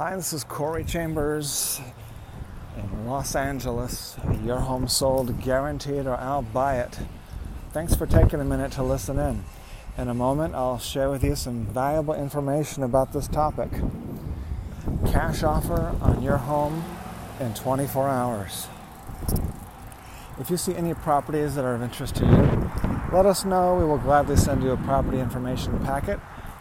[0.00, 1.78] Hi, this is Corey Chambers
[2.74, 4.16] in Los Angeles.
[4.42, 7.00] Your home sold guaranteed or I'll buy it.
[7.74, 9.44] Thanks for taking a minute to listen in.
[9.98, 13.68] In a moment, I'll share with you some valuable information about this topic.
[15.04, 16.82] Cash offer on your home
[17.38, 18.68] in 24 hours.
[20.38, 22.70] If you see any properties that are of interest to you,
[23.12, 23.76] let us know.
[23.76, 26.20] We will gladly send you a property information packet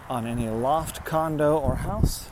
[0.09, 2.31] on any loft, condo, or house,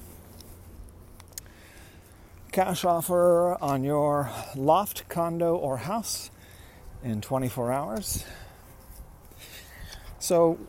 [2.51, 6.29] Cash offer on your loft, condo, or house
[7.01, 8.25] in 24 hours.
[10.19, 10.59] So,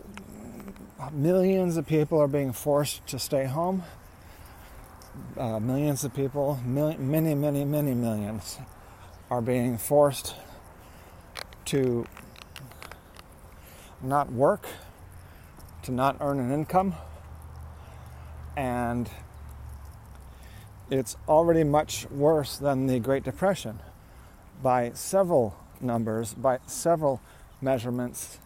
[1.11, 3.83] millions of people are being forced to stay home.
[5.37, 8.61] Uh, millions of people, mil- many, many, many millions,
[9.29, 10.37] are being forced
[11.65, 12.07] to
[14.01, 14.69] not work,
[15.83, 16.95] to not earn an income,
[18.57, 19.11] and
[20.93, 23.81] it's already much worse than the Great Depression
[24.63, 27.19] by several numbers, by several
[27.63, 28.39] measurements,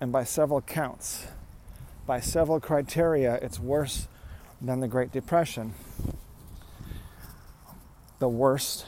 [0.00, 1.26] and by several counts.
[2.06, 4.06] By several criteria, it's worse
[4.60, 5.74] than the Great Depression.
[8.20, 8.86] The worst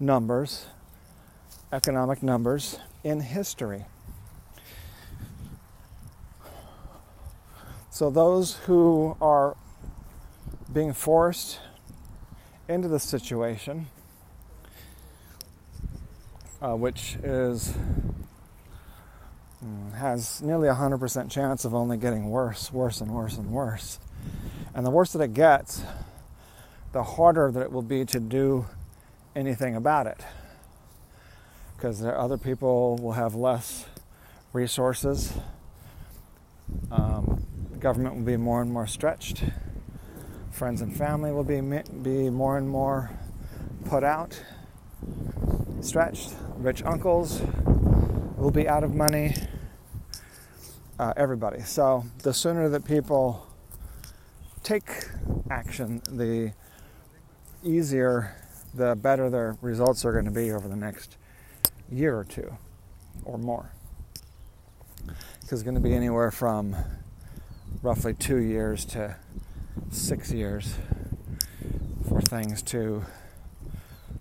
[0.00, 0.66] numbers,
[1.72, 3.84] economic numbers in history.
[7.90, 9.56] So, those who are
[10.72, 11.60] being forced
[12.68, 13.86] into this situation,
[16.60, 17.72] uh, which is
[19.64, 24.00] mm, has nearly a 100% chance of only getting worse, worse, and worse, and worse.
[24.74, 25.82] And the worse that it gets,
[26.92, 28.66] the harder that it will be to do
[29.34, 30.24] anything about it.
[31.76, 33.86] Because other people will have less
[34.52, 35.32] resources.
[36.90, 39.44] Um, the government will be more and more stretched.
[40.56, 41.60] Friends and family will be,
[42.00, 43.10] be more and more
[43.84, 44.42] put out,
[45.82, 46.32] stretched.
[46.56, 47.42] Rich uncles
[48.38, 49.34] will be out of money.
[50.98, 51.60] Uh, everybody.
[51.60, 53.46] So the sooner that people
[54.62, 54.88] take
[55.50, 56.54] action, the
[57.62, 58.34] easier,
[58.72, 61.18] the better their results are going to be over the next
[61.92, 62.50] year or two
[63.26, 63.72] or more.
[65.04, 66.74] Because it's going to be anywhere from
[67.82, 69.16] roughly two years to
[69.90, 70.76] six years
[72.08, 73.04] for things to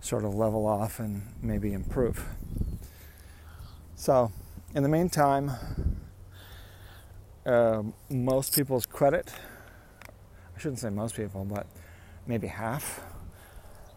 [0.02, 2.26] sort of level off and maybe improve.
[3.96, 4.32] So,
[4.74, 5.52] in the meantime,
[7.46, 9.34] uh, most people's credit,
[10.56, 11.68] I shouldn't say most people, but
[12.28, 13.02] maybe half,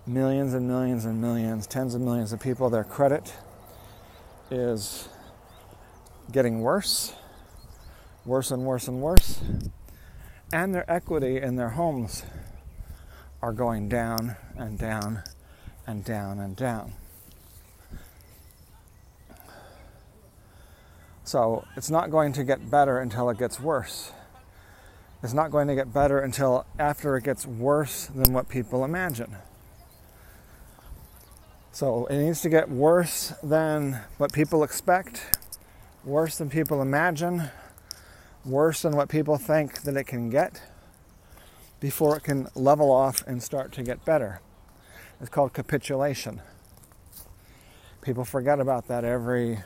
[0.06, 3.34] millions and millions and millions, tens of millions of people, their credit
[4.50, 5.08] is
[6.32, 7.14] getting worse
[8.28, 9.40] worse and worse and worse.
[10.52, 12.24] And their equity in their homes
[13.42, 15.22] are going down and down
[15.86, 16.92] and down and down.
[21.24, 24.12] So it's not going to get better until it gets worse.
[25.22, 29.36] It's not going to get better until after it gets worse than what people imagine.
[31.72, 35.38] So it needs to get worse than what people expect,
[36.04, 37.50] worse than people imagine,
[38.48, 40.60] worse than what people think that it can get
[41.80, 44.40] before it can level off and start to get better.
[45.20, 46.40] It's called capitulation.
[48.00, 49.58] People forget about that every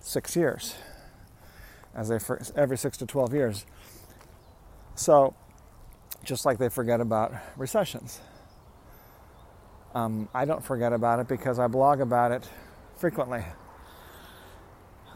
[0.00, 0.74] six years,
[1.94, 2.18] as they
[2.56, 3.64] every six to twelve years.
[4.94, 5.34] So,
[6.24, 8.20] just like they forget about recessions,
[9.94, 12.48] um, I don't forget about it because I blog about it
[12.96, 13.44] frequently.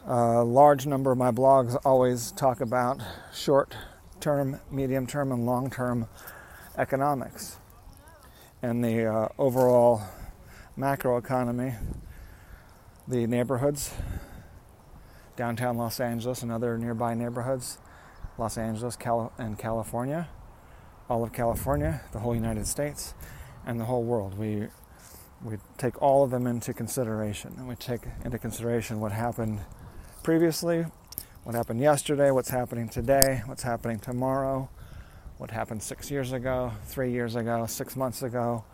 [0.06, 3.00] A large number of my blogs always talk about
[3.32, 3.74] short
[4.20, 6.08] term, medium term, and long term
[6.76, 7.56] economics
[8.60, 10.02] and the uh, overall
[10.78, 11.76] macroeconomy,
[13.08, 13.94] the neighborhoods,
[15.36, 17.78] downtown Los Angeles and other nearby neighborhoods,
[18.36, 20.28] Los Angeles Cali- and California,
[21.08, 23.14] all of California, the whole United States,
[23.66, 24.36] and the whole world.
[24.36, 24.68] We
[25.42, 29.60] we take all of them into consideration, and we take into consideration what happened
[30.24, 30.86] previously,
[31.42, 34.70] what happened yesterday, what's happening today, what's happening tomorrow,
[35.36, 38.64] what happened six years ago, three years ago, six months ago,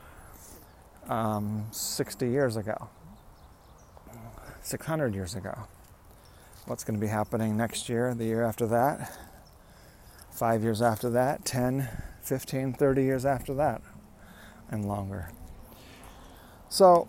[1.09, 2.89] um, 60 years ago,
[4.63, 5.67] 600 years ago.
[6.67, 9.19] What's going to be happening next year, the year after that,
[10.31, 11.89] five years after that, 10,
[12.23, 13.83] 15, 30 years after that,
[14.71, 15.33] and longer.
[16.69, 17.09] So,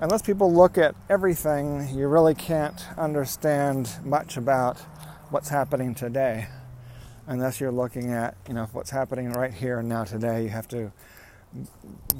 [0.00, 4.78] unless people look at everything, you really can't understand much about
[5.30, 6.48] what's happening today.
[7.26, 10.66] Unless you're looking at, you know, what's happening right here and now today, you have
[10.68, 10.90] to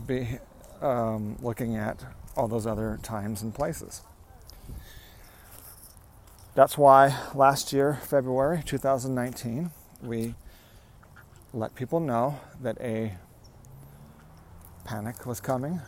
[0.06, 0.38] be
[0.82, 2.05] um, looking at
[2.37, 4.03] all those other times and places.
[6.55, 9.71] That's why last year, February 2019,
[10.03, 10.35] we
[11.53, 13.15] let people know that a
[14.85, 15.81] panic was coming.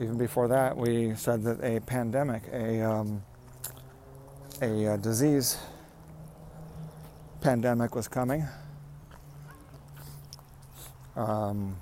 [0.00, 3.20] Even before that, we said that a pandemic, a, um,
[4.62, 5.58] a, uh, disease
[7.40, 8.46] pandemic was coming.
[11.16, 11.76] Um,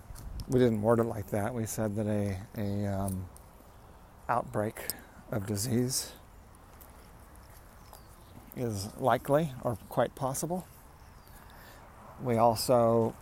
[0.49, 1.53] we didn't word it like that.
[1.53, 3.27] We said that a, a um,
[4.31, 4.77] outbreak
[5.31, 6.13] of disease
[8.57, 10.67] is likely or quite possible.
[12.23, 13.15] We also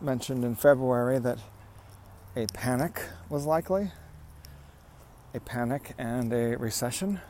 [0.00, 1.38] mentioned in February that
[2.34, 3.92] a panic was likely,
[5.36, 7.20] a panic and a recession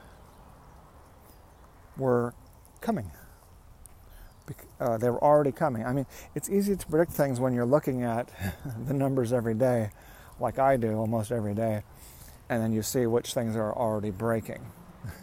[1.98, 2.32] were
[2.80, 3.10] coming
[4.80, 5.84] uh, they were already coming.
[5.84, 8.30] I mean, it's easy to predict things when you're looking at
[8.86, 9.90] the numbers every day,
[10.38, 11.82] like I do almost every day,
[12.48, 14.64] and then you see which things are already breaking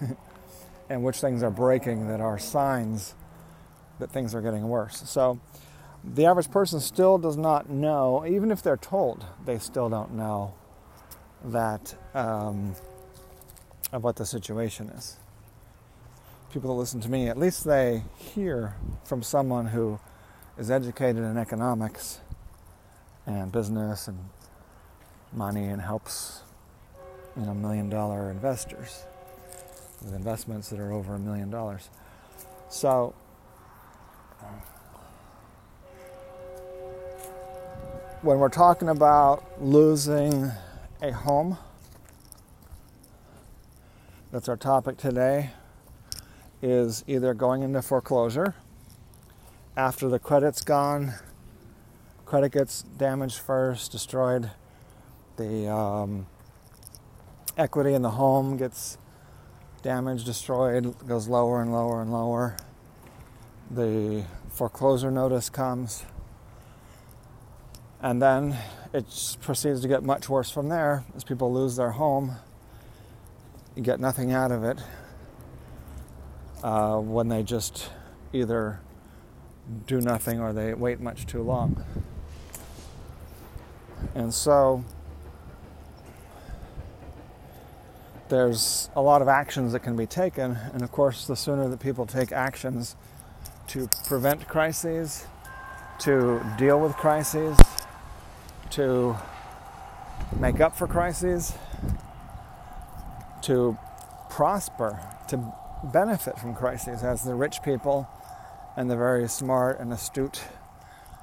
[0.89, 3.15] and which things are breaking that are signs
[3.99, 5.07] that things are getting worse.
[5.09, 5.39] So
[6.03, 10.53] the average person still does not know, even if they're told, they still don't know
[11.45, 12.75] that um,
[13.91, 15.17] of what the situation is
[16.53, 18.75] people that listen to me, at least they hear
[19.05, 19.99] from someone who
[20.55, 22.19] is educated in economics
[23.25, 24.19] and business and
[25.31, 26.43] money and helps
[27.35, 29.03] you know million dollar investors
[30.03, 31.89] with investments that are over a million dollars.
[32.69, 33.15] So
[38.21, 40.51] when we're talking about losing
[41.03, 41.57] a home,
[44.31, 45.49] that's our topic today
[46.61, 48.55] is either going into foreclosure
[49.75, 51.13] after the credit's gone,
[52.23, 54.49] credit gets damaged first, destroyed,
[55.35, 56.25] the um,
[57.57, 58.97] equity in the home gets
[59.81, 62.55] damaged, destroyed, goes lower and lower and lower.
[63.69, 66.05] The foreclosure notice comes,
[68.03, 68.55] and then
[68.93, 72.35] it proceeds to get much worse from there as people lose their home.
[73.81, 74.77] Get nothing out of it
[76.61, 77.89] uh, when they just
[78.33, 78.81] either
[79.87, 81.83] do nothing or they wait much too long.
[84.13, 84.83] And so
[88.27, 91.79] there's a lot of actions that can be taken, and of course, the sooner that
[91.79, 92.97] people take actions
[93.67, 95.25] to prevent crises,
[95.99, 97.57] to deal with crises,
[98.73, 99.15] to
[100.39, 101.53] make up for crises,
[103.43, 103.77] to
[104.31, 105.53] prosper, to
[105.93, 108.09] benefit from crises as the rich people
[108.75, 110.41] and the very smart and astute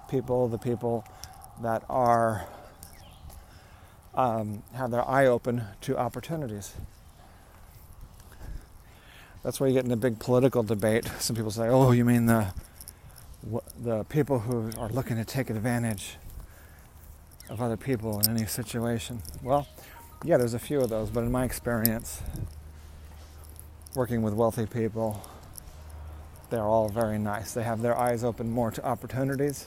[0.08, 1.04] people, the people
[1.60, 2.46] that are
[4.14, 6.74] um, have their eye open to opportunities.
[9.42, 11.10] That's where you get in a big political debate.
[11.18, 12.52] Some people say, "Oh, you mean the
[13.76, 16.16] the people who are looking to take advantage
[17.50, 19.66] of other people in any situation?" Well,
[20.24, 22.22] yeah, there's a few of those, but in my experience,
[23.94, 25.20] working with wealthy people,
[26.50, 27.52] they're all very nice.
[27.52, 29.66] They have their eyes open more to opportunities.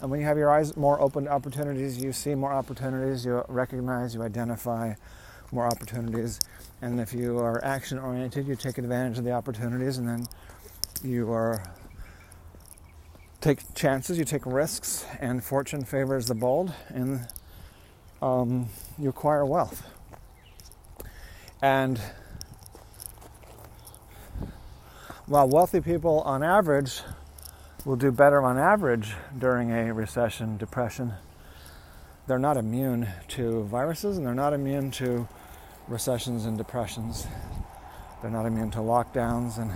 [0.00, 3.44] And when you have your eyes more open to opportunities, you see more opportunities, you
[3.48, 4.94] recognize, you identify
[5.52, 6.40] more opportunities.
[6.80, 10.26] And if you are action oriented, you take advantage of the opportunities and then
[11.02, 11.62] you are
[13.42, 17.26] take chances, you take risks, and fortune favors the bold, and
[18.22, 18.68] um,
[18.98, 19.84] you acquire wealth.
[21.60, 22.00] And
[25.26, 27.02] while wealthy people on average
[27.84, 31.12] will do better on average during a recession, depression,
[32.28, 35.26] they're not immune to viruses and they're not immune to
[35.88, 37.26] recessions and depressions.
[38.20, 39.72] They're not immune to lockdowns and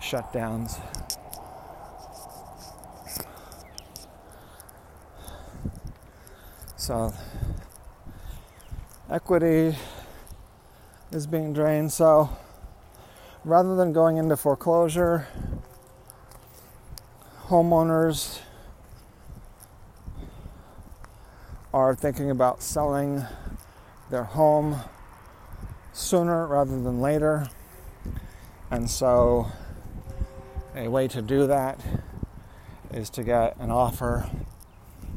[0.00, 0.80] shutdowns.
[6.84, 7.14] So,
[9.08, 9.74] equity
[11.12, 11.90] is being drained.
[11.90, 12.28] So,
[13.42, 15.26] rather than going into foreclosure,
[17.46, 18.40] homeowners
[21.72, 23.24] are thinking about selling
[24.10, 24.80] their home
[25.94, 27.48] sooner rather than later.
[28.70, 29.46] And so,
[30.76, 31.80] a way to do that
[32.92, 34.28] is to get an offer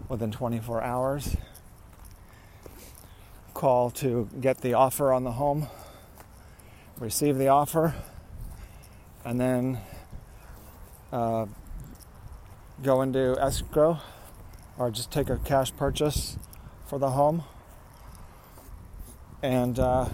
[0.07, 1.35] within 24 hours.
[3.57, 5.65] Call to get the offer on the home,
[6.99, 7.95] receive the offer,
[9.25, 9.79] and then
[11.11, 11.47] uh,
[12.83, 13.99] go into escrow
[14.77, 16.37] or just take a cash purchase
[16.85, 17.45] for the home.
[19.41, 20.07] And uh,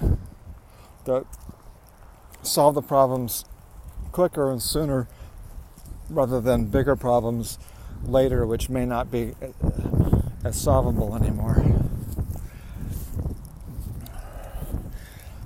[1.04, 1.26] the,
[2.44, 3.44] solve the problems
[4.14, 5.10] quicker and sooner
[6.10, 7.60] rather than bigger problems
[8.06, 11.83] later, which may not be uh, as solvable anymore.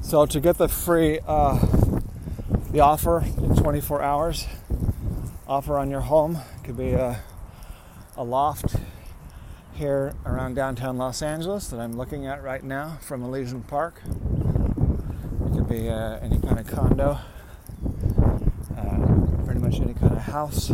[0.08, 1.60] So to get the free uh,
[2.72, 4.48] the offer in 24 hours,
[5.46, 7.20] offer on your home could be a,
[8.16, 8.78] a loft
[9.74, 14.02] here around downtown Los Angeles that I'm looking at right now from Elysian Park.
[14.06, 17.20] It could be uh, any kind of condo,
[18.78, 20.72] uh, pretty much any kind of house,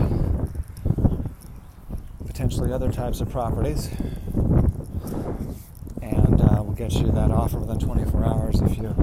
[2.27, 3.89] potentially other types of properties.
[6.03, 8.93] And uh, we'll get you that offer within 24 hours if you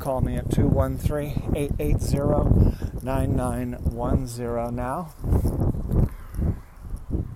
[0.00, 5.14] call me at 213 880 9910 now.